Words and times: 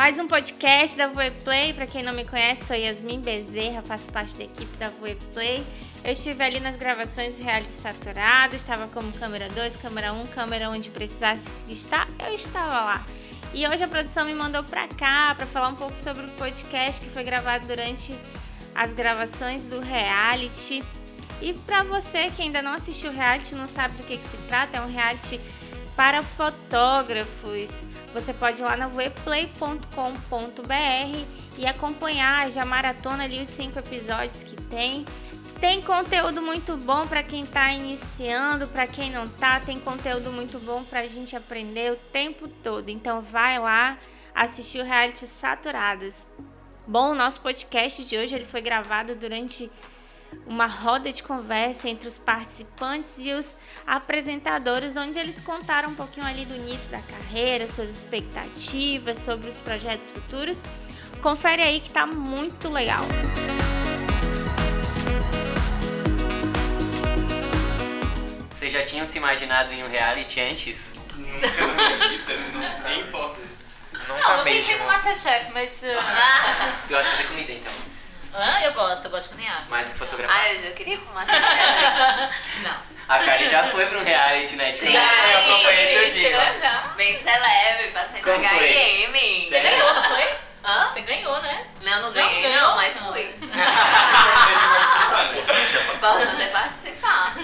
Mais 0.00 0.18
um 0.18 0.26
podcast 0.26 0.96
da 0.96 1.08
Voeplay. 1.08 1.74
Para 1.74 1.86
quem 1.86 2.02
não 2.02 2.14
me 2.14 2.24
conhece, 2.24 2.64
sou 2.64 2.74
Yasmin 2.74 3.20
Bezerra, 3.20 3.82
faço 3.82 4.08
parte 4.08 4.34
da 4.34 4.44
equipe 4.44 4.74
da 4.78 4.88
Voeplay. 4.88 5.62
Eu 6.02 6.12
estive 6.12 6.42
ali 6.42 6.58
nas 6.58 6.74
gravações 6.74 7.36
do 7.36 7.44
reality 7.44 7.70
saturado, 7.70 8.56
estava 8.56 8.88
como 8.88 9.12
câmera 9.12 9.50
2, 9.50 9.76
câmera 9.76 10.14
1, 10.14 10.22
um, 10.22 10.26
câmera 10.26 10.70
onde 10.70 10.88
precisasse 10.88 11.50
estar, 11.68 12.08
eu 12.26 12.34
estava 12.34 12.82
lá. 12.82 13.06
E 13.52 13.68
hoje 13.68 13.84
a 13.84 13.88
produção 13.88 14.24
me 14.24 14.32
mandou 14.32 14.64
para 14.64 14.88
cá 14.88 15.34
para 15.36 15.44
falar 15.44 15.68
um 15.68 15.74
pouco 15.74 15.94
sobre 15.94 16.24
o 16.24 16.30
podcast 16.30 16.98
que 16.98 17.10
foi 17.10 17.22
gravado 17.22 17.66
durante 17.66 18.14
as 18.74 18.94
gravações 18.94 19.66
do 19.66 19.80
reality. 19.80 20.82
E 21.42 21.52
para 21.52 21.82
você 21.82 22.30
que 22.30 22.40
ainda 22.40 22.62
não 22.62 22.72
assistiu 22.72 23.10
o 23.10 23.14
reality, 23.14 23.54
não 23.54 23.68
sabe 23.68 23.96
do 23.96 24.04
que, 24.04 24.16
que 24.16 24.28
se 24.28 24.38
trata, 24.48 24.78
é 24.78 24.80
um 24.80 24.90
reality 24.90 25.38
para 25.94 26.22
fotógrafos. 26.22 27.84
Você 28.12 28.32
pode 28.32 28.60
ir 28.60 28.64
lá 28.64 28.76
na 28.76 28.88
voeplay.com.br 28.88 29.86
e 31.56 31.66
acompanhar 31.66 32.50
já 32.50 32.64
maratona 32.64 33.24
ali 33.24 33.40
os 33.42 33.48
cinco 33.48 33.78
episódios 33.78 34.42
que 34.42 34.56
tem. 34.56 35.04
Tem 35.60 35.82
conteúdo 35.82 36.40
muito 36.40 36.76
bom 36.78 37.06
para 37.06 37.22
quem 37.22 37.44
está 37.44 37.70
iniciando, 37.70 38.66
para 38.66 38.86
quem 38.86 39.10
não 39.10 39.28
tá, 39.28 39.60
tem 39.60 39.78
conteúdo 39.78 40.32
muito 40.32 40.58
bom 40.58 40.82
para 40.84 41.00
a 41.00 41.06
gente 41.06 41.36
aprender 41.36 41.92
o 41.92 41.96
tempo 41.96 42.48
todo. 42.48 42.88
Então 42.88 43.20
vai 43.20 43.58
lá 43.58 43.98
assistir 44.34 44.80
o 44.80 44.84
reality 44.84 45.26
Saturadas. 45.26 46.26
Bom, 46.86 47.10
o 47.10 47.14
nosso 47.14 47.40
podcast 47.40 48.04
de 48.04 48.16
hoje 48.16 48.34
ele 48.34 48.46
foi 48.46 48.62
gravado 48.62 49.14
durante 49.14 49.70
uma 50.46 50.66
roda 50.66 51.12
de 51.12 51.22
conversa 51.22 51.88
entre 51.88 52.08
os 52.08 52.18
participantes 52.18 53.18
e 53.18 53.32
os 53.32 53.56
apresentadores, 53.86 54.96
onde 54.96 55.18
eles 55.18 55.40
contaram 55.40 55.90
um 55.90 55.94
pouquinho 55.94 56.26
ali 56.26 56.44
do 56.44 56.54
início 56.54 56.90
da 56.90 57.00
carreira, 57.00 57.68
suas 57.68 57.90
expectativas 57.90 59.18
sobre 59.18 59.48
os 59.48 59.60
projetos 59.60 60.08
futuros. 60.10 60.62
Confere 61.22 61.62
aí 61.62 61.80
que 61.80 61.90
tá 61.90 62.06
muito 62.06 62.68
legal. 62.68 63.04
Vocês 68.54 68.72
já 68.72 68.84
tinham 68.84 69.06
se 69.06 69.18
imaginado 69.18 69.72
em 69.72 69.82
um 69.84 69.88
reality 69.88 70.40
antes? 70.40 70.94
Nunca 71.16 71.66
na 71.66 72.08
vida, 72.08 72.34
nunca. 72.52 72.88
Nem 72.88 73.00
hipótese. 73.00 73.50
Não, 74.08 74.36
eu 74.36 74.44
pensei 74.44 74.78
no 74.78 74.86
Masterchef, 74.86 75.52
mas. 75.52 75.70
Uh... 75.82 75.86
tu 76.82 76.88
gosta 76.88 77.04
de 77.04 77.16
fazer 77.16 77.28
comida 77.28 77.52
então? 77.52 77.89
Hã? 78.34 78.60
Eu 78.62 78.72
gosto, 78.72 79.04
eu 79.04 79.10
gosto 79.10 79.24
de 79.24 79.28
cozinhar. 79.30 79.64
Mais 79.68 79.88
que 79.88 79.98
fotografar. 79.98 80.36
Ah, 80.40 80.52
eu 80.52 80.62
já 80.62 80.70
queria 80.72 80.94
ir 80.94 80.98
pro 80.98 81.12
Masterchef. 81.14 81.48
Não. 82.62 82.90
A 83.08 83.18
Kari 83.18 83.48
já 83.48 83.66
foi 83.68 83.86
pra 83.86 83.98
um 83.98 84.04
reality, 84.04 84.54
né? 84.56 84.70
Tipo, 84.72 84.86
Sim. 84.86 84.92
já 84.92 85.30
eu 85.32 85.38
acompanhei 85.38 85.98
teu 85.98 86.10
dia. 86.12 86.54
Bem 86.96 87.20
celeb, 87.20 87.90
passei 87.92 88.22
Como 88.22 88.38
no? 88.38 88.44
HM. 88.44 89.44
Você 89.48 89.60
ganhou, 89.60 89.94
não 89.94 90.04
foi? 90.04 90.28
Hã? 90.64 90.90
Você 90.92 91.00
ganhou, 91.00 91.42
né? 91.42 91.66
Não, 91.82 92.02
não 92.02 92.12
ganhei 92.12 92.42
ganhou? 92.42 92.60
não, 92.68 92.76
mas 92.76 92.94
Não. 93.00 93.12
fui. 93.12 93.22
Importante 95.32 95.76
é 95.76 95.94
Importante 95.94 96.42
é 96.42 96.46
participar. 96.48 97.34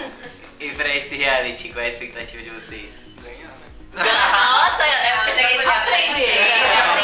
E 0.59 0.69
pra 0.71 0.87
esse 0.95 1.17
reality, 1.17 1.69
qual 1.73 1.83
é 1.83 1.87
a 1.87 1.91
expectativa 1.91 2.43
de 2.43 2.49
vocês? 2.51 3.07
ganhar, 3.21 3.47
né? 3.49 3.67
Nossa, 3.93 4.83
eu 4.87 5.25
pensei 5.25 5.47
que 5.47 5.53
eles 5.55 5.65
iam 5.65 5.75
aprender, 5.75 6.47
iam 6.47 6.95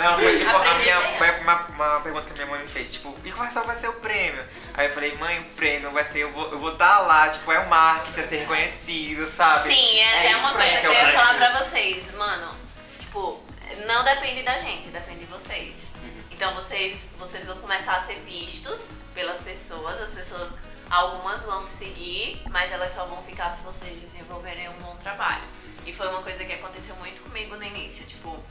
Não, 0.00 0.18
foi 0.18 0.38
tipo 0.38 0.56
a 0.56 0.74
minha, 0.78 1.18
foi 1.18 1.30
uma, 1.40 1.66
uma 1.66 2.00
pergunta 2.00 2.24
que 2.26 2.32
a 2.32 2.44
minha 2.44 2.56
mãe 2.56 2.62
me 2.62 2.68
fez, 2.68 2.90
tipo, 2.90 3.14
e 3.22 3.30
qual 3.30 3.46
vai 3.66 3.76
ser 3.76 3.88
o 3.88 3.92
prêmio? 3.94 4.42
Aí 4.72 4.86
eu 4.86 4.94
falei, 4.94 5.14
mãe, 5.16 5.40
o 5.40 5.44
prêmio 5.56 5.90
vai 5.90 6.04
ser, 6.04 6.20
eu 6.20 6.32
vou, 6.32 6.50
eu 6.50 6.58
vou 6.58 6.72
estar 6.72 7.00
lá, 7.00 7.28
tipo, 7.28 7.52
é 7.52 7.58
o 7.58 7.68
marketing 7.68 8.20
a 8.20 8.26
ser 8.26 8.36
reconhecido, 8.38 9.28
sabe? 9.28 9.74
Sim, 9.74 9.98
é, 9.98 10.26
É 10.26 10.30
isso 10.30 10.38
uma 10.38 10.52
coisa 10.54 10.70
que 10.70 10.76
é 10.76 10.88
eu 10.88 10.90
o 10.90 10.94
ia 10.94 11.12
falar 11.12 11.34
pra 11.34 11.58
vocês. 11.58 12.14
Mano, 12.14 12.56
tipo, 12.98 13.44
não 13.86 14.02
depende 14.02 14.42
da 14.42 14.56
gente, 14.58 14.88
depende 14.88 15.20
de 15.20 15.26
vocês. 15.26 15.74
Então 16.30 16.54
vocês, 16.54 17.06
vocês 17.18 17.46
vão 17.46 17.58
começar 17.58 17.96
a 17.96 18.02
ser 18.04 18.14
vistos 18.20 18.80
pelas 19.14 19.38
pessoas, 19.42 20.00
as 20.00 20.10
pessoas, 20.10 20.50
algumas 20.88 21.42
vão 21.42 21.66
te 21.66 21.72
seguir, 21.72 22.42
mas 22.48 22.72
elas 22.72 22.94
só 22.94 23.04
vão 23.04 23.22
ficar 23.24 23.50
se 23.50 23.62
vocês 23.62 24.00
desenvolverem 24.00 24.66
um 24.70 24.78
bom 24.78 24.96
trabalho. 25.02 25.44
E 25.84 25.92
foi 25.92 26.08
uma 26.08 26.22
coisa 26.22 26.42
que 26.42 26.54
aconteceu 26.54 26.96
muito 26.96 27.22
comigo 27.22 27.56
no 27.56 27.62
início, 27.62 28.06
tipo, 28.06 28.42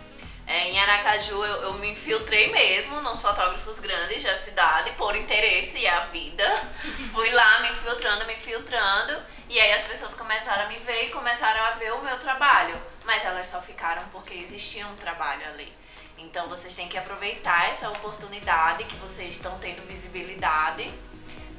é, 0.49 0.71
em 0.71 0.79
Aracaju 0.79 1.45
eu, 1.45 1.61
eu 1.61 1.73
me 1.75 1.91
infiltrei 1.91 2.51
mesmo 2.51 2.99
nos 3.01 3.21
fotógrafos 3.21 3.79
grandes 3.79 4.23
da 4.23 4.35
cidade 4.35 4.91
por 4.93 5.15
interesse 5.15 5.77
e 5.77 5.87
a 5.87 6.05
vida. 6.05 6.43
Fui 7.13 7.29
lá 7.29 7.59
me 7.61 7.69
infiltrando, 7.69 8.25
me 8.25 8.33
infiltrando. 8.33 9.15
E 9.47 9.59
aí 9.59 9.73
as 9.73 9.85
pessoas 9.85 10.15
começaram 10.15 10.63
a 10.63 10.67
me 10.67 10.79
ver 10.79 11.05
e 11.05 11.09
começaram 11.11 11.63
a 11.65 11.71
ver 11.71 11.93
o 11.93 12.01
meu 12.03 12.17
trabalho. 12.17 12.81
Mas 13.05 13.23
elas 13.23 13.45
só 13.45 13.61
ficaram 13.61 14.01
porque 14.11 14.33
existia 14.33 14.87
um 14.87 14.95
trabalho 14.95 15.45
ali. 15.49 15.71
Então 16.17 16.49
vocês 16.49 16.75
têm 16.75 16.89
que 16.89 16.97
aproveitar 16.97 17.69
essa 17.69 17.87
oportunidade 17.89 18.85
que 18.85 18.95
vocês 18.95 19.35
estão 19.35 19.59
tendo 19.59 19.87
visibilidade. 19.87 20.91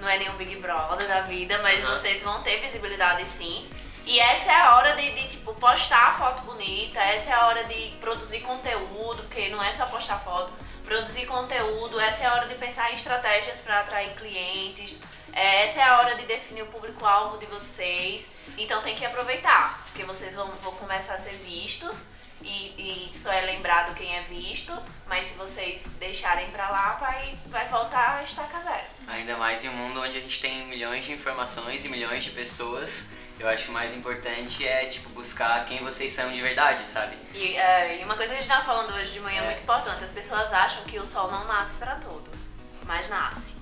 Não 0.00 0.08
é 0.08 0.18
nenhum 0.18 0.34
Big 0.34 0.56
Brother 0.56 1.06
da 1.06 1.20
vida, 1.20 1.58
mas 1.62 1.84
Aham. 1.84 1.96
vocês 1.96 2.22
vão 2.24 2.42
ter 2.42 2.60
visibilidade 2.60 3.24
sim. 3.26 3.70
E 4.10 4.19
essa 4.19 4.50
é 4.50 4.54
a 4.56 4.75
hora 4.75 4.97
de, 4.97 5.09
de, 5.15 5.28
tipo, 5.28 5.54
postar 5.54 6.19
foto 6.19 6.44
bonita, 6.44 6.98
essa 6.98 7.31
é 7.31 7.32
a 7.32 7.47
hora 7.47 7.62
de 7.62 7.93
produzir 8.00 8.41
conteúdo, 8.41 9.22
porque 9.22 9.50
não 9.50 9.62
é 9.62 9.72
só 9.72 9.87
postar 9.87 10.19
foto, 10.19 10.53
produzir 10.84 11.26
conteúdo, 11.26 12.00
essa 12.00 12.25
é 12.25 12.26
a 12.26 12.34
hora 12.34 12.48
de 12.48 12.56
pensar 12.56 12.91
em 12.91 12.97
estratégias 12.97 13.59
para 13.59 13.78
atrair 13.78 14.12
clientes, 14.16 14.97
é, 15.32 15.62
essa 15.62 15.78
é 15.78 15.84
a 15.84 15.98
hora 15.98 16.16
de 16.16 16.26
definir 16.26 16.62
o 16.62 16.66
público-alvo 16.66 17.38
de 17.38 17.47
vocês. 17.47 18.32
Então 18.59 18.82
tem 18.82 18.97
que 18.97 19.06
aproveitar, 19.06 19.81
porque 19.84 20.03
vocês 20.03 20.34
vão, 20.34 20.48
vão 20.56 20.72
começar 20.72 21.15
a 21.15 21.19
ser 21.19 21.37
vistos 21.44 22.03
e, 22.42 23.10
e 23.10 23.16
só 23.16 23.31
é 23.31 23.42
lembrado 23.42 23.94
quem 23.94 24.12
é 24.16 24.22
visto, 24.22 24.77
mas 25.06 25.27
se 25.27 25.34
vocês 25.34 25.82
deixarem 26.00 26.50
pra 26.50 26.69
lá, 26.69 26.94
vai, 26.94 27.38
vai 27.47 27.69
voltar 27.69 28.19
a 28.19 28.22
estaca 28.25 28.59
zero. 28.59 28.87
Ainda 29.06 29.37
mais 29.37 29.65
em 29.65 29.69
um 29.69 29.75
mundo 29.75 30.00
onde 30.00 30.19
a 30.19 30.21
gente 30.21 30.41
tem 30.41 30.66
milhões 30.66 31.04
de 31.04 31.12
informações 31.12 31.84
e 31.84 31.88
milhões 31.88 32.25
de 32.25 32.31
pessoas. 32.32 33.09
Eu 33.40 33.48
acho 33.48 33.64
que 33.64 33.70
o 33.70 33.72
mais 33.72 33.94
importante 33.94 34.68
é, 34.68 34.84
tipo, 34.84 35.08
buscar 35.10 35.64
quem 35.64 35.82
vocês 35.82 36.12
são 36.12 36.30
de 36.30 36.42
verdade, 36.42 36.86
sabe? 36.86 37.16
E, 37.32 37.56
é, 37.56 37.98
e 37.98 38.04
uma 38.04 38.14
coisa 38.14 38.34
que 38.34 38.38
a 38.38 38.42
gente 38.42 38.48
tava 38.52 38.66
falando 38.66 38.94
hoje 38.94 39.12
de 39.12 39.20
manhã 39.20 39.40
É. 39.40 39.46
muito 39.46 39.62
importante, 39.62 40.04
as 40.04 40.10
pessoas 40.10 40.52
acham 40.52 40.84
que 40.84 40.98
o 40.98 41.06
sol 41.06 41.30
não 41.30 41.46
nasce 41.46 41.78
pra 41.78 41.94
todos, 41.96 42.38
mas 42.84 43.08
nasce. 43.08 43.54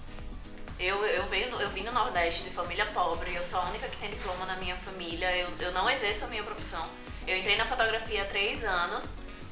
Eu, 0.80 1.04
eu, 1.06 1.26
venho, 1.28 1.60
eu 1.60 1.68
vim 1.70 1.84
do 1.84 1.92
Nordeste 1.92 2.42
de 2.42 2.50
família 2.50 2.86
pobre, 2.86 3.32
eu 3.32 3.44
sou 3.44 3.60
a 3.60 3.66
única 3.66 3.88
que 3.88 3.96
tem 3.98 4.10
diploma 4.10 4.46
na 4.46 4.56
minha 4.56 4.74
família, 4.78 5.36
eu, 5.36 5.48
eu 5.60 5.70
não 5.70 5.88
exerço 5.88 6.24
a 6.24 6.28
minha 6.28 6.42
profissão. 6.42 6.84
Eu 7.24 7.36
entrei 7.36 7.56
na 7.56 7.64
fotografia 7.64 8.22
há 8.22 8.26
três 8.26 8.64
anos, 8.64 9.04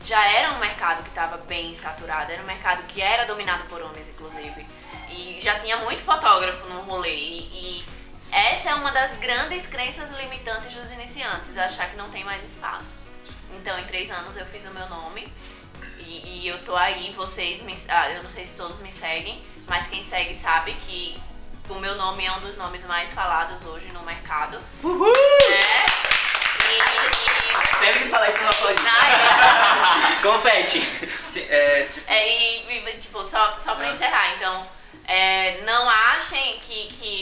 já 0.05 0.27
era 0.27 0.51
um 0.53 0.59
mercado 0.59 1.05
que 1.05 1.09
estava 1.09 1.37
bem 1.37 1.73
saturado, 1.73 2.33
era 2.33 2.43
um 2.43 2.47
mercado 2.47 2.83
que 2.89 3.01
era 3.01 3.27
dominado 3.27 3.65
por 3.69 3.81
homens, 3.81 4.09
inclusive. 4.09 4.67
E 5.09 5.39
já 5.41 5.61
tinha 5.61 5.77
muito 5.79 6.03
fotógrafo 6.03 6.69
no 6.69 6.81
rolê. 6.83 7.15
E, 7.15 7.39
e 7.79 7.85
essa 8.33 8.71
é 8.71 8.75
uma 8.75 8.91
das 8.93 9.17
grandes 9.19 9.67
crenças 9.67 10.11
limitantes 10.13 10.73
dos 10.75 10.91
iniciantes, 10.93 11.57
achar 11.57 11.89
que 11.91 11.97
não 11.97 12.09
tem 12.11 12.25
mais 12.25 12.43
espaço. 12.43 12.99
Então, 13.53 13.79
em 13.79 13.85
três 13.85 14.11
anos 14.11 14.37
eu 14.37 14.45
fiz 14.47 14.65
o 14.67 14.71
meu 14.71 14.89
nome 14.89 15.33
e, 15.99 16.43
e 16.43 16.49
eu 16.49 16.59
tô 16.65 16.77
aí, 16.77 17.13
vocês, 17.17 17.63
me, 17.63 17.77
ah, 17.89 18.11
eu 18.11 18.23
não 18.23 18.31
sei 18.31 18.45
se 18.45 18.55
todos 18.57 18.79
me 18.81 18.93
seguem, 18.93 19.43
mas 19.67 19.87
quem 19.89 20.05
segue 20.05 20.35
sabe 20.35 20.73
que 20.87 21.21
o 21.69 21.75
meu 21.75 21.95
nome 21.97 22.25
é 22.25 22.33
um 22.33 22.41
dos 22.41 22.57
nomes 22.57 22.85
mais 22.85 23.13
falados 23.13 23.65
hoje 23.65 23.87
no 23.93 24.01
mercado. 24.03 24.61
Uhul! 24.83 25.13
É. 25.51 25.87
E, 26.69 27.79
Sempre 27.79 28.03
que 28.05 28.09
falar 28.09 28.29
isso 28.31 28.39
numa 28.39 28.73
e, 28.73 28.75
na- 28.83 30.17
Confete. 30.23 30.79
É, 31.49 31.85
tipo, 31.85 32.11
É, 32.11 32.29
e, 32.29 32.79
e, 32.89 32.99
tipo, 32.99 33.23
só, 33.31 33.59
só 33.61 33.75
pra 33.75 33.89
encerrar, 33.89 34.35
então, 34.35 34.67
é, 35.07 35.61
não 35.63 35.89
achem 35.89 36.59
que, 36.61 36.89
que 36.99 37.16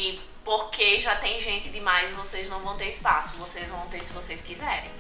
porque 0.45 1.01
já 1.01 1.17
tem 1.17 1.41
gente 1.41 1.71
demais 1.71 2.11
vocês 2.13 2.49
não 2.49 2.61
vão 2.61 2.77
ter 2.77 2.91
espaço. 2.91 3.37
Vocês 3.39 3.67
vão 3.69 3.87
ter 3.89 4.05
se 4.05 4.13
vocês 4.13 4.41
quiserem. 4.41 4.91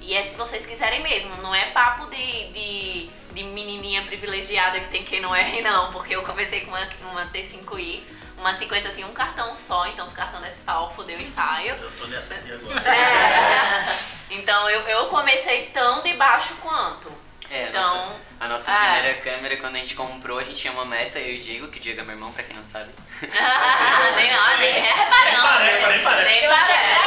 E 0.00 0.14
é 0.14 0.22
se 0.22 0.36
vocês 0.36 0.66
quiserem 0.66 1.00
mesmo, 1.02 1.36
não 1.36 1.54
é 1.54 1.70
papo 1.70 2.10
de, 2.10 2.52
de, 2.52 3.10
de 3.32 3.44
menininha 3.44 4.02
privilegiada 4.02 4.80
que 4.80 4.88
tem 4.88 5.04
quem 5.04 5.20
não 5.20 5.34
é, 5.34 5.60
não. 5.60 5.92
Porque 5.92 6.16
eu 6.16 6.22
conversei 6.22 6.62
com 6.62 6.72
uma, 6.72 6.88
uma 7.10 7.26
T5i, 7.26 8.02
uma 8.36 8.52
50 8.52 8.88
eu 8.88 8.94
tinha 8.94 9.06
um 9.06 9.12
cartão 9.12 9.54
só, 9.54 9.86
então 9.86 10.04
os 10.04 10.12
cartão 10.12 10.40
desse 10.40 10.60
pau 10.62 10.92
fodeu 10.92 11.16
o 11.18 11.22
ensaio. 11.22 11.76
Eu 11.76 11.90
tô 11.92 12.06
nessa 12.06 12.34
aqui 12.34 12.52
agora. 12.52 12.80
É. 12.88 14.12
Então 14.32 14.70
eu, 14.70 14.80
eu 14.88 15.06
comecei 15.08 15.66
tão 15.74 16.00
de 16.00 16.14
baixo 16.14 16.54
quanto. 16.62 17.12
É, 17.50 17.68
Então, 17.68 17.82
nossa, 17.82 18.14
a 18.42 18.48
nossa 18.48 18.72
é. 18.72 18.74
primeira 18.74 19.14
câmera, 19.20 19.56
quando 19.58 19.76
a 19.76 19.78
gente 19.78 19.94
comprou, 19.94 20.38
a 20.38 20.42
gente 20.44 20.56
tinha 20.60 20.72
uma 20.72 20.84
meta, 20.84 21.18
eu 21.18 21.34
e 21.36 21.38
o 21.38 21.42
Diego, 21.42 21.68
que 21.68 21.78
o 21.78 21.82
Diego 21.82 22.00
é 22.00 22.04
meu 22.04 22.14
irmão, 22.14 22.32
pra 22.32 22.42
quem 22.42 22.56
não 22.56 22.64
sabe. 22.64 22.90
nem, 23.22 23.30
ó, 24.36 24.56
nem 24.58 24.82
não. 25.32 25.42
parece, 25.42 25.86
nem 25.86 26.02
parece. 26.02 26.28
Nem 26.34 26.44
Eu 26.44 26.50
parece. 26.50 27.02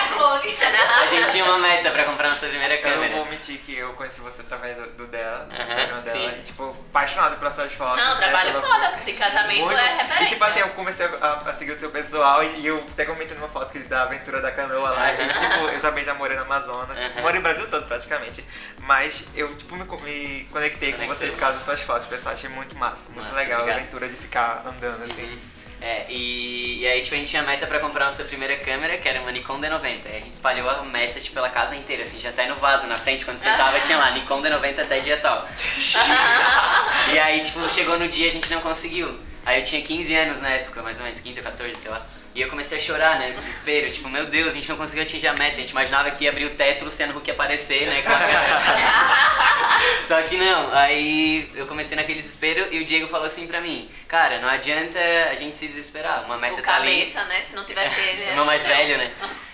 A 0.96 1.08
gente 1.08 1.32
tinha 1.32 1.46
uma 1.46 1.58
meta 1.60 1.92
pra 1.92 2.04
comprar 2.04 2.30
nossa 2.30 2.48
primeira 2.48 2.76
eu 2.76 2.84
não 2.84 2.94
câmera. 2.94 3.16
vou 3.16 3.26
mentir 3.26 3.58
que 3.60 3.78
eu 3.78 3.94
conheci 3.94 4.20
você 4.22 4.42
através 4.42 4.76
do, 4.78 4.86
do 4.92 5.08
dela, 5.08 5.46
do 5.46 5.54
Instagram 5.54 6.02
dela, 6.02 6.32
sim. 6.32 6.40
e 6.40 6.44
tipo, 6.44 6.70
apaixonado 6.90 7.38
pela 7.38 7.52
sua 7.52 7.70
fotos. 7.70 7.98
Não, 8.04 8.16
né, 8.16 8.22
trabalho 8.22 8.52
pela- 8.54 8.68
foda, 8.68 8.90
porque 8.94 9.14
casamento 9.14 9.66
Muito. 9.66 9.78
é 9.78 9.96
referência. 9.96 10.24
E 10.24 10.28
tipo 10.30 10.44
assim, 10.44 10.60
eu 10.60 10.70
comecei 10.70 11.06
a, 11.06 11.34
a 11.46 11.54
seguir 11.54 11.72
o 11.74 11.80
seu 11.80 11.90
pessoal 11.92 12.44
e, 12.44 12.60
e 12.62 12.68
eu 12.68 12.78
até 12.94 13.06
comentei 13.06 13.36
numa 13.38 13.50
foto 13.50 13.72
que 13.72 13.80
da 13.80 14.04
aventura 14.04 14.42
da 14.42 14.52
canoa 14.52 14.90
lá. 14.92 15.12
E 15.14 15.22
Aham. 15.22 15.28
tipo, 15.30 15.68
eu 15.70 15.82
também 15.82 16.04
já 16.06 16.14
morei 16.14 16.38
no 16.38 16.44
Amazonas. 16.44 16.98
Aham. 16.98 17.22
Moro 17.22 17.36
no 17.36 17.42
Brasil 17.42 17.68
todo 17.70 17.86
praticamente. 17.88 18.44
Mas 18.80 19.24
eu, 19.36 19.54
tipo, 19.56 19.76
me, 19.76 19.84
me 19.84 20.48
conectei 20.52 20.94
com 20.94 21.06
você 21.08 21.25
por 21.32 21.40
causa 21.40 21.58
das 21.58 21.66
suas 21.66 21.82
fotos, 21.82 22.08
pessoal. 22.08 22.36
Achei 22.36 22.50
muito 22.50 22.76
massa, 22.78 23.04
muito 23.10 23.26
Massa, 23.26 23.36
legal 23.36 23.62
obrigado. 23.62 23.78
a 23.78 23.82
aventura 23.82 24.08
de 24.10 24.16
ficar 24.16 24.64
andando 24.66 25.04
assim. 25.04 25.24
Uhum. 25.24 25.40
É, 25.82 26.06
e, 26.10 26.80
e 26.80 26.88
aí 26.88 27.02
tipo, 27.02 27.16
a 27.16 27.18
gente 27.18 27.30
tinha 27.30 27.44
meta 27.44 27.68
pra 27.68 27.80
comprar 27.80 28.06
nossa 28.06 28.24
primeira 28.24 28.58
câmera, 28.58 28.98
que 28.98 29.08
era 29.08 29.20
uma 29.22 29.32
Nikon 29.32 29.60
D90. 29.60 29.84
Aí 29.84 30.18
a 30.18 30.20
gente 30.20 30.34
espalhou 30.34 30.70
a 30.70 30.84
meta 30.84 31.20
tipo, 31.20 31.36
pela 31.36 31.50
casa 31.50 31.76
inteira, 31.76 32.04
assim, 32.04 32.20
já 32.20 32.30
até 32.30 32.48
no 32.48 32.56
vaso 32.56 32.88
na 32.88 32.96
frente, 32.96 33.26
quando 33.26 33.38
você 33.38 33.50
tava, 33.52 33.80
tinha 33.82 33.98
lá, 33.98 34.12
Nikon 34.12 34.42
D90 34.42 34.80
até 34.80 35.00
dia 35.00 35.18
tal. 35.18 35.48
e 37.14 37.20
aí, 37.20 37.44
tipo, 37.44 37.70
chegou 37.70 38.00
no 38.00 38.08
dia 38.08 38.30
a 38.30 38.32
gente 38.32 38.50
não 38.52 38.62
conseguiu. 38.62 39.18
Aí 39.46 39.60
eu 39.60 39.66
tinha 39.66 39.82
15 39.82 40.16
anos 40.16 40.42
na 40.42 40.50
época, 40.50 40.82
mais 40.82 40.98
ou 40.98 41.04
menos, 41.04 41.20
15 41.20 41.40
ou 41.40 41.46
14, 41.46 41.76
sei 41.76 41.92
lá. 41.92 42.06
E 42.36 42.42
eu 42.42 42.50
comecei 42.50 42.78
a 42.78 42.82
chorar, 42.82 43.18
né, 43.18 43.32
desespero, 43.32 43.90
tipo, 43.94 44.10
meu 44.10 44.26
Deus, 44.26 44.52
a 44.52 44.56
gente 44.56 44.68
não 44.68 44.76
conseguiu 44.76 45.04
atingir 45.04 45.28
a 45.28 45.34
meta. 45.34 45.56
A 45.56 45.60
gente 45.62 45.70
imaginava 45.70 46.12
que 46.12 46.26
ia 46.26 46.30
abrir 46.30 46.44
o 46.44 46.50
teto, 46.50 46.82
o 46.82 46.86
Luciano 46.86 47.18
Huck 47.18 47.26
ia 47.30 47.34
aparecer, 47.34 47.88
né. 47.88 48.04
Só 50.06 50.22
que 50.24 50.36
não, 50.36 50.74
aí 50.74 51.50
eu 51.56 51.66
comecei 51.66 51.96
naquele 51.96 52.22
desespero 52.22 52.68
e 52.74 52.82
o 52.82 52.86
Diego 52.86 53.08
falou 53.08 53.26
assim 53.26 53.48
pra 53.48 53.62
mim, 53.62 53.90
cara, 54.08 54.40
não 54.40 54.50
adianta 54.50 55.00
a 55.32 55.36
gente 55.36 55.58
se 55.58 55.68
desesperar, 55.68 56.26
uma 56.26 56.38
meta 56.38 56.60
O 56.60 56.62
tá 56.62 56.76
ali. 56.76 57.00
cabeça, 57.00 57.24
né? 57.24 57.42
Se 57.42 57.56
não 57.56 57.64
tivesse 57.64 58.00
ele. 58.02 58.26
O 58.32 58.36
meu 58.36 58.46
mais 58.46 58.68
velho, 58.68 58.98
né? 58.98 59.12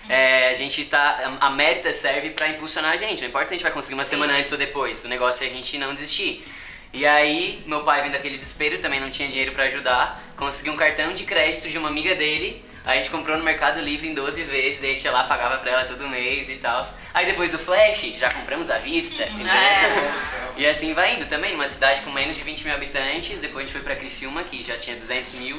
É, 0.10 0.50
a 0.50 0.56
gente 0.56 0.84
tá. 0.86 1.38
A 1.39 1.51
meta 1.51 1.94
serve 1.94 2.31
pra 2.31 2.48
impulsionar 2.48 2.94
a 2.94 2.98
gente. 2.98 3.22
Não 3.22 3.30
importa 3.30 3.48
se 3.48 3.54
a 3.54 3.57
gente 3.57 3.63
vai 3.63 3.72
conseguir 3.72 3.94
uma 3.94 4.04
Sim. 4.04 4.10
semana 4.12 4.34
antes 4.34 4.51
ou 4.51 4.57
depois. 4.57 5.06
O 5.06 5.07
negócio 5.07 5.44
é 5.44 5.48
a 5.48 5.51
gente 5.51 5.77
não 5.77 5.94
desistir. 5.94 6.44
E 6.92 7.06
aí, 7.06 7.62
meu 7.68 7.84
pai 7.84 8.01
vem 8.01 8.12
daquele 8.12 8.38
desespero, 8.38 8.80
também 8.80 9.00
não 9.00 9.12
tinha 9.12 9.30
dinheiro 9.30 9.51
pra 9.54 9.66
ajudar. 9.66 10.19
Conseguiu 10.36 10.74
um 10.74 10.77
cartão 10.77 11.13
de 11.13 11.24
crédito 11.24 11.69
de 11.69 11.77
uma 11.77 11.88
amiga 11.88 12.16
dele. 12.16 12.66
A 12.83 12.95
gente 12.95 13.12
comprou 13.12 13.38
no 13.38 13.44
Mercado 13.44 13.80
Livre 13.80 14.07
em 14.07 14.13
12 14.13 14.44
vezes, 14.44 14.83
a 14.83 14.88
gente 14.88 15.04
ia 15.04 15.12
lá, 15.12 15.25
pagava 15.25 15.57
pra 15.57 15.72
ela 15.72 15.86
todo 15.86 16.10
mês 16.10 16.50
e 16.50 16.56
tal. 16.56 16.83
Aí 17.13 17.28
depois 17.28 17.51
do 17.51 17.60
Flash, 17.60 18.16
já 18.18 18.31
compramos 18.33 18.69
à 18.72 18.80
vista? 18.80 19.24
É. 19.24 20.12
E 20.57 20.66
assim 20.68 20.94
vai 20.94 21.16
indo 21.16 21.28
também, 21.30 21.51
numa 21.51 21.68
cidade 21.68 22.01
com 22.01 22.12
menos 22.12 22.36
de 22.36 22.42
20 22.42 22.66
mil 22.66 22.74
habitantes. 22.74 23.39
Depois 23.39 23.66
a 23.66 23.68
gente 23.68 23.74
foi 23.74 23.81
pra 23.83 23.95
Criciúma, 23.95 24.44
que 24.44 24.63
já 24.63 24.78
tinha 24.78 24.95
200 24.95 25.33
mil. 25.33 25.57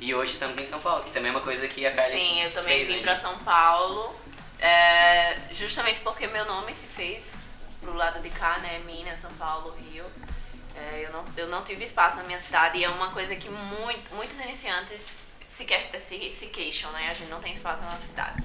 E 0.00 0.14
hoje 0.14 0.32
estamos 0.32 0.56
em 0.58 0.66
São 0.66 0.80
Paulo, 0.80 1.04
que 1.04 1.12
também 1.12 1.28
é 1.28 1.30
uma 1.32 1.40
coisa 1.40 1.68
que 1.68 1.86
a 1.86 1.92
Carly 1.92 2.18
Sim, 2.18 2.42
eu 2.42 2.50
também 2.50 2.84
vim 2.84 3.00
pra 3.00 3.14
São 3.14 3.38
Paulo. 3.38 4.14
é, 4.60 5.36
justamente 5.52 6.00
porque 6.00 6.26
meu 6.26 6.44
nome 6.46 6.74
se 6.74 6.86
fez 6.86 7.22
pro 7.80 7.94
lado 7.94 8.20
de 8.20 8.30
cá, 8.30 8.58
né? 8.58 8.80
Minas, 8.86 9.20
São 9.20 9.32
Paulo, 9.34 9.76
Rio. 9.78 10.04
É, 10.74 11.04
eu, 11.04 11.12
não, 11.12 11.24
eu 11.36 11.46
não 11.48 11.62
tive 11.62 11.84
espaço 11.84 12.16
na 12.16 12.24
minha 12.24 12.38
cidade 12.40 12.78
e 12.78 12.84
é 12.84 12.88
uma 12.88 13.10
coisa 13.10 13.36
que 13.36 13.48
muito, 13.48 14.14
muitos 14.14 14.40
iniciantes 14.40 14.98
se, 15.56 15.64
que- 15.64 15.98
se, 16.00 16.32
se 16.34 16.46
queixam, 16.46 16.90
né? 16.92 17.08
A 17.10 17.14
gente 17.14 17.30
não 17.30 17.40
tem 17.40 17.52
espaço 17.52 17.82
na 17.82 17.92
cidade. 17.92 18.42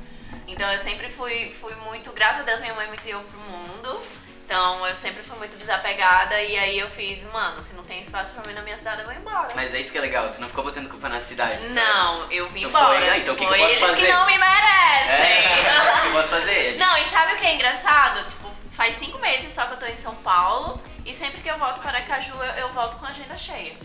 Então 0.47 0.71
eu 0.71 0.79
sempre 0.79 1.09
fui, 1.09 1.51
fui 1.59 1.73
muito. 1.75 2.11
Graças 2.11 2.41
a 2.41 2.43
Deus 2.43 2.59
minha 2.59 2.73
mãe 2.73 2.89
me 2.89 2.97
criou 2.97 3.21
pro 3.23 3.39
mundo. 3.41 4.01
Então 4.45 4.85
eu 4.87 4.95
sempre 4.95 5.21
fui 5.21 5.37
muito 5.37 5.55
desapegada 5.57 6.41
e 6.41 6.57
aí 6.57 6.79
eu 6.79 6.89
fiz, 6.89 7.21
mano, 7.31 7.61
se 7.61 7.75
não 7.75 7.83
tem 7.83 7.99
espaço 7.99 8.33
pra 8.33 8.47
mim 8.47 8.53
na 8.55 8.63
minha 8.63 8.75
cidade, 8.75 9.01
eu 9.01 9.05
vou 9.05 9.13
embora. 9.13 9.47
Mas 9.55 9.73
é 9.75 9.79
isso 9.79 9.91
que 9.91 9.99
é 9.99 10.01
legal, 10.01 10.27
tu 10.31 10.41
não 10.41 10.47
ficou 10.47 10.63
botando 10.63 10.89
culpa 10.89 11.07
na 11.07 11.21
cidade. 11.21 11.61
sabe? 11.61 11.69
Não, 11.73 12.31
eu 12.31 12.49
vim 12.49 12.61
Tu 12.61 12.67
embora. 12.69 12.97
foi, 12.99 13.09
ah, 13.09 13.17
então 13.19 13.35
o 13.35 13.37
que 13.37 13.45
que 13.45 13.51
eu 13.53 13.57
posso 13.57 13.69
eles 13.69 13.79
fazer? 13.79 14.05
que 14.07 14.11
não 14.11 14.25
me 14.25 14.37
merecem. 14.39 15.45
É, 15.67 15.93
o 15.99 16.01
que 16.01 16.07
eu 16.07 16.11
posso 16.13 16.29
fazer? 16.29 16.77
Não, 16.77 16.97
e 16.97 17.03
sabe 17.05 17.33
o 17.33 17.37
que 17.37 17.45
é 17.45 17.53
engraçado? 17.53 18.27
Tipo, 18.27 18.49
faz 18.75 18.95
cinco 18.95 19.19
meses 19.19 19.53
só 19.53 19.65
que 19.67 19.73
eu 19.73 19.77
tô 19.77 19.85
em 19.85 19.95
São 19.95 20.15
Paulo 20.15 20.81
e 21.05 21.13
sempre 21.13 21.41
que 21.41 21.49
eu 21.49 21.57
volto 21.59 21.79
para 21.81 22.01
Caju 22.01 22.33
eu, 22.33 22.53
eu 22.53 22.69
volto 22.69 22.97
com 22.97 23.05
a 23.05 23.09
agenda 23.09 23.37
cheia. 23.37 23.75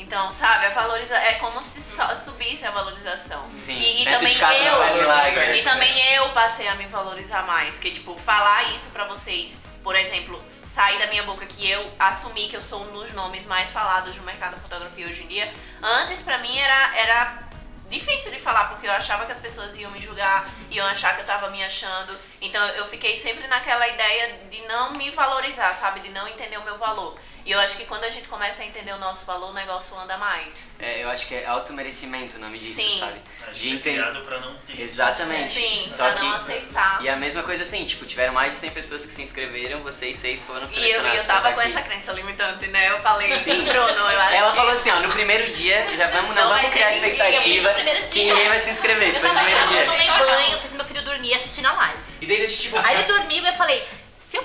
Então, 0.00 0.32
sabe, 0.32 0.66
a 0.66 0.70
valoriza 0.70 1.14
é 1.14 1.34
como 1.34 1.62
se 1.62 1.80
subisse 2.24 2.66
a 2.66 2.70
valorização. 2.70 3.48
Sim, 3.58 3.74
e, 3.74 4.02
e 4.02 4.04
também 4.04 4.34
de 4.34 4.42
eu. 4.42 4.94
milagre. 4.94 5.60
E 5.60 5.62
também 5.62 6.14
eu 6.14 6.30
passei 6.30 6.66
a 6.66 6.74
me 6.74 6.86
valorizar 6.86 7.44
mais. 7.46 7.78
Que, 7.78 7.90
tipo, 7.90 8.16
falar 8.16 8.72
isso 8.72 8.90
pra 8.90 9.04
vocês, 9.04 9.60
por 9.84 9.94
exemplo, 9.94 10.42
sair 10.48 10.98
da 10.98 11.06
minha 11.08 11.22
boca 11.24 11.44
que 11.44 11.68
eu 11.68 11.92
assumi 11.98 12.48
que 12.48 12.56
eu 12.56 12.60
sou 12.60 12.82
um 12.82 12.92
dos 12.92 13.12
nomes 13.12 13.44
mais 13.44 13.70
falados 13.70 14.16
no 14.16 14.22
mercado 14.22 14.54
da 14.54 14.60
fotografia 14.62 15.06
hoje 15.06 15.22
em 15.22 15.26
dia. 15.26 15.52
Antes, 15.82 16.22
pra 16.22 16.38
mim, 16.38 16.58
era, 16.58 16.96
era 16.96 17.50
difícil 17.90 18.30
de 18.30 18.40
falar, 18.40 18.68
porque 18.68 18.86
eu 18.86 18.92
achava 18.92 19.26
que 19.26 19.32
as 19.32 19.38
pessoas 19.38 19.76
iam 19.76 19.90
me 19.90 20.00
julgar, 20.00 20.46
iam 20.70 20.86
achar 20.86 21.14
que 21.14 21.20
eu 21.20 21.26
tava 21.26 21.50
me 21.50 21.62
achando. 21.62 22.16
Então 22.40 22.64
eu 22.68 22.86
fiquei 22.86 23.16
sempre 23.16 23.46
naquela 23.48 23.86
ideia 23.86 24.38
de 24.50 24.62
não 24.62 24.92
me 24.92 25.10
valorizar, 25.10 25.74
sabe? 25.74 26.00
De 26.00 26.08
não 26.08 26.26
entender 26.26 26.56
o 26.56 26.64
meu 26.64 26.78
valor. 26.78 27.18
E 27.44 27.52
eu 27.52 27.58
acho 27.58 27.76
que 27.76 27.84
quando 27.86 28.04
a 28.04 28.10
gente 28.10 28.28
começa 28.28 28.62
a 28.62 28.66
entender 28.66 28.92
o 28.92 28.98
nosso 28.98 29.24
valor, 29.24 29.50
o 29.50 29.52
negócio 29.52 29.98
anda 29.98 30.16
mais. 30.18 30.54
É, 30.78 31.02
eu 31.02 31.10
acho 31.10 31.26
que 31.26 31.34
é 31.34 31.46
auto-merecimento 31.46 32.36
o 32.36 32.40
nome 32.40 32.58
disso, 32.58 32.80
Sim. 32.80 32.98
sabe? 33.00 33.20
A 33.46 33.50
De 33.50 33.58
gente 33.60 33.72
é 33.72 33.76
entender. 33.76 33.96
criado 33.98 34.20
pra 34.24 34.40
não 34.40 34.56
ter. 34.58 34.80
Exatamente. 34.82 35.52
Sim, 35.54 35.88
Só 35.90 36.04
pra 36.04 36.12
que- 36.14 36.24
não 36.24 36.34
aceitar. 36.36 36.98
E 37.02 37.08
a 37.08 37.16
mesma 37.16 37.42
coisa 37.42 37.62
assim, 37.62 37.84
tipo, 37.86 38.04
tiveram 38.06 38.32
mais 38.32 38.52
de 38.54 38.60
100 38.60 38.70
pessoas 38.70 39.06
que 39.06 39.12
se 39.12 39.22
inscreveram, 39.22 39.82
vocês 39.82 40.16
seis 40.18 40.44
foram 40.44 40.62
eu, 40.62 40.68
selecionados. 40.68 41.14
e 41.14 41.18
eu 41.18 41.24
pra 41.24 41.34
tava 41.34 41.52
com 41.54 41.60
aqui. 41.60 41.70
essa 41.70 41.82
crença 41.82 42.12
limitante, 42.12 42.66
né? 42.68 42.90
Eu 42.90 43.00
falei, 43.00 43.38
Sim. 43.40 43.64
Bruno, 43.64 43.78
eu 43.88 44.20
acho 44.20 44.34
Ela 44.34 44.50
que... 44.50 44.56
falou 44.56 44.72
assim, 44.72 44.90
ó, 44.90 45.00
no 45.00 45.10
primeiro 45.12 45.52
dia, 45.52 45.86
já 45.96 46.06
vamos, 46.08 46.34
não, 46.34 46.42
Não 46.44 46.54
vamos 46.56 46.70
criar 46.70 46.90
ninguém, 46.90 47.10
expectativa 47.12 47.70
eu 47.70 48.08
que 48.10 48.24
ninguém 48.24 48.48
vai 48.48 48.60
se 48.60 48.70
inscrever. 48.70 49.14
Eu 49.14 49.20
Foi 49.20 49.28
no 49.28 49.34
primeiro 49.34 49.60
eu 49.60 49.68
dia. 49.68 49.84
tomei 49.86 50.06
banho, 50.08 50.58
fiz 50.60 50.72
meu 50.72 50.84
filho 50.84 51.02
dormir 51.02 51.34
assistindo 51.34 51.66
a 51.66 51.72
live. 51.72 51.98
E 52.20 52.26
daí 52.26 52.36
eles, 52.36 52.60
tipo, 52.62 52.76
Aí 52.78 52.94
ele 52.96 53.04
dormiu 53.04 53.42
e 53.42 53.46
eu 53.46 53.52
falei, 53.54 53.78
eu 53.80 53.86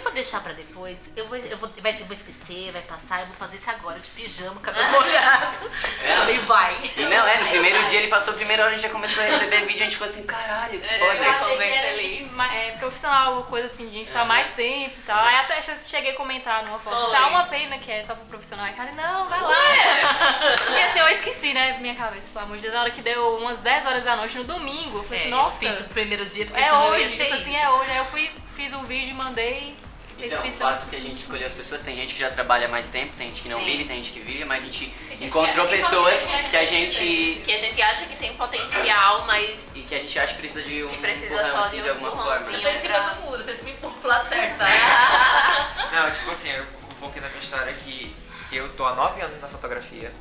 for 0.05 0.13
deixar 0.13 0.41
pra 0.43 0.53
depois, 0.53 1.11
eu 1.15 1.27
vou, 1.27 1.37
eu 1.37 1.57
vou, 1.57 1.67
vai, 1.81 1.91
eu 1.91 2.05
vou 2.05 2.13
esquecer, 2.13 2.71
vai 2.71 2.81
passar, 2.83 3.21
eu 3.21 3.27
vou 3.27 3.35
fazer 3.35 3.55
isso 3.57 3.69
agora, 3.71 3.97
de 3.99 4.07
pijama, 4.09 4.59
cabelo 4.61 4.87
molhado. 4.91 5.57
Eu 6.05 6.17
falei, 6.17 6.39
vai. 6.39 6.91
E 6.95 7.01
não, 7.05 7.27
é, 7.27 7.37
no 7.39 7.49
primeiro 7.49 7.79
vai. 7.79 7.87
dia 7.89 7.99
ele 7.99 8.07
passou 8.07 8.33
a 8.33 8.35
primeira 8.37 8.63
hora, 8.63 8.71
a 8.71 8.75
gente 8.75 8.83
já 8.83 8.89
começou 8.93 9.23
a 9.23 9.25
receber 9.27 9.65
vídeo, 9.65 9.81
a 9.81 9.83
gente 9.85 9.93
ficou 9.93 10.07
assim, 10.07 10.25
caralho, 10.25 10.79
que 10.79 10.93
É, 10.93 10.99
foda. 10.99 11.13
eu 11.15 11.23
Eu 11.23 11.31
achei 11.31 11.57
que 11.57 11.63
era 11.63 11.87
feliz. 11.97 12.31
é, 12.53 12.71
profissional, 12.71 13.43
coisa 13.43 13.67
assim, 13.67 13.87
de 13.87 13.93
gente 13.99 14.11
tá 14.11 14.23
mais 14.25 14.47
tempo 14.53 14.93
e 14.97 15.01
tal. 15.03 15.25
Aí 15.25 15.35
até 15.37 15.59
eu 15.59 15.63
cheguei 15.83 16.11
a 16.11 16.15
comentar 16.15 16.63
numa 16.63 16.77
foto. 16.77 17.15
Há 17.15 17.27
uma 17.27 17.43
pena 17.45 17.77
que 17.79 17.91
é 17.91 18.03
só 18.03 18.13
pro 18.13 18.25
profissional. 18.25 18.65
Aí 18.65 18.73
cara, 18.73 18.91
não, 18.91 19.27
vai 19.27 19.41
lá. 19.41 19.55
Porque 20.63 20.81
assim, 20.81 20.99
eu 20.99 21.09
esqueci, 21.09 21.53
né, 21.53 21.77
minha 21.79 21.95
cabeça, 21.95 22.27
pelo 22.31 22.45
amor 22.45 22.57
de 22.57 22.61
Deus. 22.63 22.73
Na 22.73 22.81
hora 22.81 22.91
que 22.91 23.01
deu 23.01 23.37
umas 23.37 23.57
10 23.59 23.85
horas 23.85 24.03
da 24.03 24.15
noite 24.15 24.37
no 24.37 24.43
domingo, 24.43 24.99
eu 24.99 25.03
falei 25.03 25.19
É, 25.19 25.21
assim, 25.23 25.31
eu 25.31 25.37
nossa, 25.37 25.57
fiz 25.57 25.79
o 25.79 25.83
primeiro 25.85 26.25
dia, 26.27 26.45
porque 26.45 26.59
é 26.61 26.63
senão 26.65 26.87
eu 26.93 26.99
ia 26.99 27.05
hoje. 27.07 27.15
ser 27.17 27.23
Tipo 27.23 27.35
assim, 27.35 27.55
é 27.55 27.69
hoje. 27.69 27.91
Aí 27.91 27.97
eu 27.97 28.05
fui, 28.05 28.31
fiz 28.55 28.73
um 28.73 28.83
vídeo 28.83 29.09
e 29.09 29.13
mandei. 29.13 29.75
A 30.23 30.25
Então, 30.25 30.47
o 30.47 30.51
fato 30.53 30.87
que 30.89 30.95
a 30.95 30.99
gente 30.99 31.17
escolheu 31.21 31.45
as 31.47 31.53
pessoas, 31.53 31.81
tem 31.83 31.95
gente 31.95 32.13
que 32.13 32.19
já 32.19 32.29
trabalha 32.31 32.67
mais 32.67 32.89
tempo, 32.89 33.13
tem 33.17 33.27
gente 33.27 33.43
que 33.43 33.49
não 33.49 33.59
Sim. 33.59 33.65
vive, 33.65 33.85
tem 33.85 33.97
gente 33.97 34.11
que 34.13 34.19
vive, 34.21 34.45
mas 34.45 34.61
a 34.61 34.65
gente 34.65 34.93
gente 35.09 35.25
encontrou 35.25 35.67
que- 35.67 35.75
que 35.77 35.81
pessoas 35.83 36.21
pode- 36.21 36.49
que 36.49 36.57
a 36.57 36.65
gente. 36.65 37.41
Que 37.43 37.51
a 37.53 37.57
gente 37.57 37.81
acha 37.81 38.05
que 38.05 38.15
tem 38.15 38.35
potencial, 38.37 39.25
mas 39.25 39.69
e 39.75 39.81
que 39.81 39.95
a 39.95 39.99
gente 39.99 40.17
acha 40.19 40.33
que 40.33 40.39
precisa 40.39 40.61
de 40.63 40.83
um 40.83 40.89
Que 40.89 40.97
precisa 40.97 41.25
empurrão, 41.33 41.59
assim, 41.63 41.77
de 41.77 41.81
de 41.83 41.87
um 41.89 41.91
alguma 41.91 42.09
empurrãozinho. 42.09 42.41
forma. 42.43 42.57
Eu 42.57 42.61
tô 42.61 42.69
em 42.69 42.79
cima 42.81 42.99
do 42.99 43.21
muro, 43.21 43.43
vocês 43.43 43.63
me 43.63 43.71
empurram 43.71 43.93
pro 43.95 44.09
lado 44.09 44.29
certo, 44.29 44.57
tá? 44.57 44.65
Não, 45.91 46.11
tipo 46.11 46.31
assim, 46.31 46.49
eu- 46.51 46.63
um 46.89 46.93
pouquinho 46.99 47.21
da 47.23 47.29
minha 47.29 47.41
história 47.41 47.69
é 47.69 47.73
que 47.73 48.15
eu 48.51 48.69
tô 48.69 48.85
há 48.85 48.95
9 48.95 49.21
anos 49.21 49.39
na 49.41 49.47
fotografia, 49.47 50.11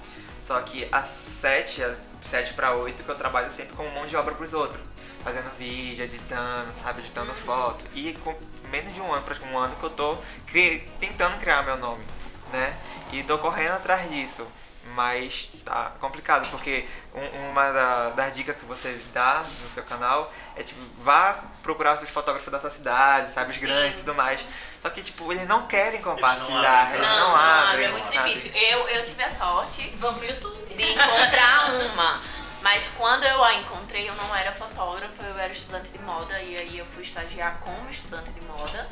só 0.44 0.60
que 0.62 0.88
há 0.90 1.02
7, 1.02 1.82
há 1.84 1.94
7 2.22 2.52
pra 2.54 2.74
8 2.74 3.02
que 3.04 3.08
eu 3.08 3.14
trabalho 3.14 3.50
sempre 3.50 3.74
como 3.76 3.90
mão 3.90 4.06
de 4.06 4.16
obra 4.16 4.34
pros 4.34 4.52
outros. 4.52 4.80
Fazendo 5.24 5.50
vídeo, 5.56 6.04
editando, 6.04 6.70
sabe, 6.82 7.00
editando 7.00 7.32
foto. 7.32 7.82
E 7.94 8.12
com 8.22 8.36
menos 8.70 8.92
de 8.92 9.00
um 9.00 9.10
ano, 9.12 9.22
praticamente 9.24 9.56
um 9.56 9.58
ano 9.58 9.74
que 9.76 9.82
eu 9.84 9.90
tô 9.90 10.18
cri- 10.46 10.86
tentando 11.00 11.40
criar 11.40 11.62
meu 11.62 11.78
nome, 11.78 12.04
né? 12.52 12.76
E 13.10 13.22
tô 13.22 13.38
correndo 13.38 13.72
atrás 13.72 14.08
disso. 14.10 14.46
Mas 14.94 15.50
tá 15.64 15.92
complicado, 15.98 16.50
porque 16.50 16.86
um- 17.14 17.48
uma 17.50 17.72
da- 17.72 18.10
das 18.10 18.34
dicas 18.34 18.54
que 18.54 18.66
você 18.66 19.00
dá 19.14 19.42
no 19.62 19.68
seu 19.70 19.82
canal 19.82 20.30
é 20.54 20.62
tipo, 20.62 20.78
vá 20.98 21.36
procurar 21.62 22.02
os 22.02 22.10
fotógrafos 22.10 22.52
da 22.52 22.60
sua 22.60 22.70
cidade, 22.70 23.32
sabe, 23.32 23.50
os 23.50 23.56
Sim. 23.56 23.62
grandes 23.64 23.94
e 23.96 23.98
tudo 24.00 24.14
mais. 24.14 24.42
Só 24.82 24.90
que, 24.90 25.02
tipo, 25.02 25.32
eles 25.32 25.48
não 25.48 25.66
querem 25.66 26.02
não 26.02 26.12
compartilhar, 26.12 26.82
abrem, 26.82 26.96
eles 26.98 27.08
não, 27.08 27.18
não, 27.18 27.28
não 27.30 27.36
abre, 27.36 27.70
abrem. 27.70 27.86
é 27.86 27.90
muito 27.92 28.12
sabe? 28.12 28.28
difícil. 28.34 28.52
Eu, 28.60 28.88
eu 28.90 29.04
tive 29.06 29.22
a 29.22 29.30
sorte 29.30 29.96
Vamos 29.98 30.18
pro 30.20 30.28
YouTube. 30.28 30.74
de 30.74 30.82
encontrar 30.82 31.70
uma. 31.70 32.20
Mas 32.64 32.88
quando 32.96 33.24
eu 33.24 33.44
a 33.44 33.56
encontrei, 33.56 34.08
eu 34.08 34.16
não 34.16 34.34
era 34.34 34.50
fotógrafa, 34.50 35.22
eu 35.22 35.38
era 35.38 35.52
estudante 35.52 35.90
de 35.90 35.98
moda. 35.98 36.40
E 36.40 36.56
aí 36.56 36.78
eu 36.78 36.86
fui 36.86 37.02
estagiar 37.02 37.60
como 37.60 37.90
estudante 37.90 38.30
de 38.30 38.40
moda. 38.46 38.88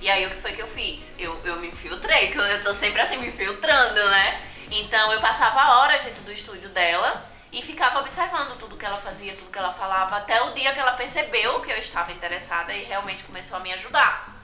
E 0.00 0.08
aí 0.08 0.24
o 0.24 0.30
que 0.30 0.40
foi 0.40 0.52
que 0.52 0.62
eu 0.62 0.68
fiz? 0.68 1.12
Eu, 1.18 1.40
eu 1.44 1.56
me 1.56 1.72
filtrei, 1.72 2.30
que 2.30 2.38
eu, 2.38 2.44
eu 2.44 2.62
tô 2.62 2.72
sempre 2.72 3.00
assim 3.00 3.16
me 3.16 3.32
filtrando, 3.32 4.08
né? 4.10 4.40
Então 4.70 5.12
eu 5.12 5.20
passava 5.20 5.60
a 5.60 5.80
hora 5.80 5.98
dentro 5.98 6.22
do 6.22 6.30
estúdio 6.30 6.68
dela 6.68 7.20
e 7.50 7.60
ficava 7.62 7.98
observando 7.98 8.56
tudo 8.60 8.76
que 8.76 8.86
ela 8.86 8.96
fazia, 8.96 9.34
tudo 9.34 9.50
que 9.50 9.58
ela 9.58 9.72
falava, 9.72 10.18
até 10.18 10.40
o 10.42 10.52
dia 10.52 10.72
que 10.72 10.78
ela 10.78 10.92
percebeu 10.92 11.60
que 11.62 11.72
eu 11.72 11.78
estava 11.78 12.12
interessada 12.12 12.72
e 12.72 12.84
realmente 12.84 13.24
começou 13.24 13.56
a 13.56 13.60
me 13.60 13.72
ajudar. 13.72 14.36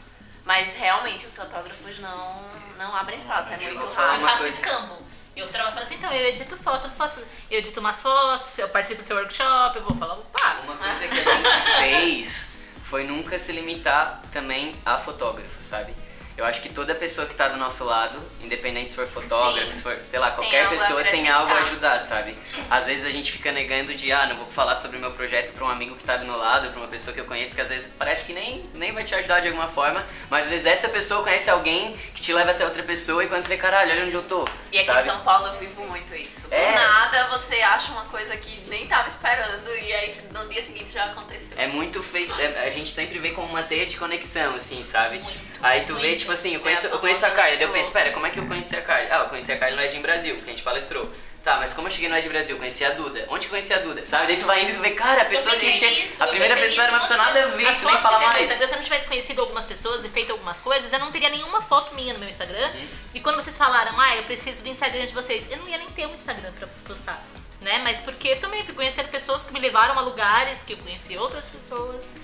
Mas 0.44 0.74
realmente 0.74 1.24
os 1.26 1.36
fotógrafos 1.36 2.00
não, 2.00 2.42
não 2.76 2.96
abrem 2.96 3.16
espaço, 3.16 3.52
é 3.52 3.58
muito 3.58 3.80
Eu 3.80 3.94
raro. 3.94 4.18
Uma 4.18 4.30
faço 4.30 4.48
escambo. 4.48 5.11
Eu 5.34 5.48
trabalho 5.48 5.74
falo 5.74 5.86
assim, 5.86 5.94
então 5.94 6.12
eu 6.12 6.28
edito 6.28 6.56
foto, 6.58 6.86
eu 6.86 6.90
faço. 6.90 7.22
Eu 7.50 7.58
edito 7.58 7.80
umas 7.80 8.02
fotos, 8.02 8.58
eu 8.58 8.68
participo 8.68 9.02
do 9.02 9.06
seu 9.08 9.16
workshop, 9.16 9.78
eu 9.78 9.84
vou 9.84 9.96
falar, 9.96 10.16
pá. 10.16 10.60
Uma 10.64 10.76
coisa 10.76 11.08
que 11.08 11.18
a 11.18 11.24
gente 11.24 11.72
fez 11.78 12.56
foi 12.84 13.04
nunca 13.04 13.38
se 13.38 13.52
limitar 13.52 14.20
também 14.30 14.74
a 14.84 14.98
fotógrafo, 14.98 15.62
sabe? 15.62 15.94
Eu 16.36 16.46
acho 16.46 16.62
que 16.62 16.70
toda 16.70 16.94
pessoa 16.94 17.26
que 17.26 17.34
tá 17.34 17.48
do 17.48 17.58
nosso 17.58 17.84
lado, 17.84 18.18
independente 18.40 18.90
se 18.90 18.96
for 18.96 19.06
fotógrafo, 19.06 19.72
se 19.72 19.82
for, 19.82 19.98
sei 20.02 20.18
lá, 20.18 20.30
Tem 20.30 20.36
qualquer 20.36 20.66
a 20.66 20.68
pessoa 20.70 21.04
tem 21.04 21.28
algo 21.28 21.52
a 21.52 21.58
ajudar, 21.58 22.00
sabe? 22.00 22.36
Às 22.70 22.86
vezes 22.86 23.04
a 23.04 23.10
gente 23.10 23.30
fica 23.30 23.52
negando 23.52 23.94
de, 23.94 24.10
ah, 24.10 24.26
não 24.26 24.36
vou 24.36 24.46
falar 24.46 24.76
sobre 24.76 24.96
o 24.96 25.00
meu 25.00 25.10
projeto 25.12 25.52
pra 25.52 25.66
um 25.66 25.68
amigo 25.68 25.94
que 25.94 26.04
tá 26.04 26.16
do 26.16 26.24
meu 26.24 26.36
lado, 26.38 26.70
pra 26.70 26.80
uma 26.80 26.88
pessoa 26.88 27.12
que 27.12 27.20
eu 27.20 27.26
conheço, 27.26 27.54
que 27.54 27.60
às 27.60 27.68
vezes 27.68 27.92
parece 27.98 28.26
que 28.26 28.32
nem, 28.32 28.64
nem 28.74 28.92
vai 28.92 29.04
te 29.04 29.14
ajudar 29.14 29.40
de 29.40 29.48
alguma 29.48 29.68
forma, 29.68 30.04
mas 30.30 30.44
às 30.44 30.50
vezes 30.50 30.66
essa 30.66 30.88
pessoa 30.88 31.22
conhece 31.22 31.50
alguém 31.50 31.94
que 32.14 32.22
te 32.22 32.32
leva 32.32 32.52
até 32.52 32.64
outra 32.64 32.82
pessoa 32.82 33.22
e 33.22 33.28
quando 33.28 33.42
você 33.44 33.50
vê, 33.50 33.56
caralho, 33.58 33.92
olha 33.92 34.04
onde 34.06 34.14
eu 34.14 34.22
tô, 34.22 34.46
E 34.72 34.76
aqui 34.78 34.86
sabe? 34.86 35.00
em 35.08 35.10
São 35.12 35.20
Paulo 35.20 35.46
eu 35.48 35.58
vivo 35.60 35.84
muito 35.84 36.14
isso. 36.14 36.48
Do 36.48 36.54
É. 36.54 36.74
nada 36.74 37.26
você 37.28 37.60
acha 37.60 37.92
uma 37.92 38.04
coisa 38.06 38.36
que 38.36 38.60
nem 38.70 38.86
tava 38.86 39.06
esperando 39.08 39.68
e 39.68 39.92
aí 39.92 40.12
no 40.32 40.48
dia 40.48 40.62
seguinte 40.62 40.90
já 40.92 41.04
aconteceu. 41.04 41.56
É 41.58 41.66
muito 41.66 42.02
feito, 42.02 42.32
é- 42.40 42.66
a 42.66 42.70
gente 42.70 42.90
sempre 42.90 43.18
vê 43.18 43.30
como 43.32 43.48
uma 43.48 43.62
teia 43.62 43.84
de 43.86 43.96
conexão, 43.98 44.54
assim, 44.56 44.82
sabe? 44.82 45.20
Aí 45.62 45.82
tu 45.84 45.94
vê, 45.96 46.08
muito. 46.08 46.20
tipo 46.20 46.32
assim, 46.32 46.54
eu 46.54 46.60
É, 46.60 46.62
conheço, 46.62 46.86
a 46.86 46.90
eu 46.90 46.98
conheço 46.98 47.26
a 47.26 47.30
Carla, 47.30 47.56
daí 47.56 47.62
eu 47.62 47.72
penso, 47.72 47.88
espera, 47.88 48.10
como 48.12 48.26
é 48.26 48.30
que 48.30 48.38
eu 48.38 48.46
conheci 48.46 48.74
a 48.74 48.80
Carla? 48.82 49.08
Ah, 49.10 49.18
eu 49.24 49.28
conheci 49.28 49.52
a 49.52 49.58
Carla 49.58 49.76
no 49.76 49.82
Ed 49.82 49.96
em 49.96 50.02
Brasil, 50.02 50.34
que 50.36 50.42
a 50.42 50.46
gente 50.46 50.62
palestrou. 50.62 51.10
Tá, 51.42 51.56
mas 51.56 51.74
como 51.74 51.88
eu 51.88 51.90
cheguei 51.90 52.08
no 52.08 52.16
Ed 52.16 52.28
Brasil? 52.28 52.56
Conheci 52.56 52.84
a 52.84 52.90
Duda. 52.90 53.26
Onde 53.28 53.48
conheci 53.48 53.74
a 53.74 53.78
Duda? 53.78 54.06
Sabe? 54.06 54.28
Daí 54.28 54.36
tu 54.36 54.46
vai 54.46 54.62
indo 54.62 54.70
e 54.70 54.74
tu 54.74 54.80
vê, 54.80 54.90
cara, 54.90 55.22
a 55.22 55.24
pessoa 55.24 55.56
que 55.56 55.66
nisso, 55.66 56.22
A 56.22 56.28
primeira 56.28 56.54
pessoa 56.54 56.86
era 56.86 56.92
uma 56.92 57.00
pessoa 57.00 57.16
nada 57.16 57.42
a 57.42 57.46
ver, 57.48 57.74
que 57.74 57.84
nem 57.84 57.98
fala 57.98 58.20
mais. 58.20 58.42
Instagram, 58.42 58.66
se 58.68 58.72
eu 58.72 58.76
não 58.76 58.84
tivesse 58.84 59.08
conhecido 59.08 59.40
algumas 59.40 59.64
pessoas 59.64 60.04
e 60.04 60.08
feito 60.08 60.30
algumas 60.30 60.60
coisas, 60.60 60.92
eu 60.92 61.00
não 61.00 61.10
teria 61.10 61.30
nenhuma 61.30 61.60
foto 61.60 61.96
minha 61.96 62.14
no 62.14 62.20
meu 62.20 62.28
Instagram. 62.28 62.70
E 63.12 63.20
quando 63.20 63.36
vocês 63.36 63.58
falaram, 63.58 64.00
ah, 64.00 64.16
eu 64.16 64.22
preciso 64.22 64.62
do 64.62 64.68
Instagram 64.68 65.06
de 65.06 65.12
vocês, 65.12 65.50
eu 65.50 65.56
não 65.56 65.68
ia 65.68 65.78
nem 65.78 65.90
ter 65.90 66.06
um 66.06 66.14
Instagram 66.14 66.52
pra 66.52 66.68
postar. 66.86 67.20
Né? 67.60 67.80
Mas 67.82 67.98
porque 67.98 68.28
eu 68.28 68.40
também 68.40 68.64
fui 68.64 68.74
conhecendo 68.74 69.08
pessoas 69.08 69.42
que 69.42 69.52
me 69.52 69.58
levaram 69.58 69.98
a 69.98 70.02
lugares, 70.02 70.62
que 70.62 70.74
eu 70.74 70.78
conheci 70.78 71.18
outras 71.18 71.44
pessoas. 71.46 72.14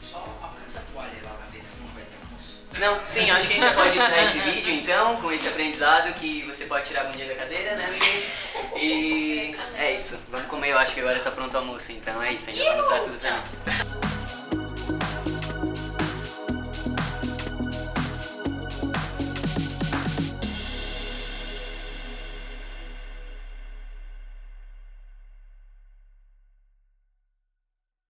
Só 0.00 0.18
a 0.18 0.80
toalha 0.92 1.12
lá 1.22 1.41
Não, 2.78 2.98
sim, 3.06 3.30
acho 3.30 3.46
que 3.48 3.54
a 3.54 3.56
gente 3.56 3.64
já 3.64 3.74
pode 3.74 3.96
encerrar 3.96 4.24
esse 4.24 4.38
vídeo 4.40 4.74
então, 4.74 5.16
com 5.16 5.30
esse 5.30 5.46
aprendizado 5.46 6.12
que 6.14 6.42
você 6.42 6.64
pode 6.64 6.86
tirar 6.86 7.02
a 7.02 7.04
bundinha 7.04 7.28
da 7.28 7.34
cadeira, 7.34 7.76
né? 7.76 7.86
E 8.76 9.54
é 9.74 9.94
isso. 9.94 10.18
Vamos 10.30 10.46
comer, 10.46 10.70
eu 10.70 10.78
acho 10.78 10.94
que 10.94 11.00
agora 11.00 11.20
tá 11.20 11.30
pronto 11.30 11.54
o 11.54 11.58
almoço, 11.58 11.92
então 11.92 12.20
é 12.22 12.32
isso, 12.32 12.50
a 12.50 12.52
gente 12.52 12.64
vai 12.64 12.76
mostrar 12.76 13.00
tudo 13.00 13.18
também. 13.18 14.11